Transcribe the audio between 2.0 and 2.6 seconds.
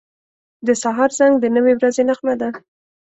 نغمه ده.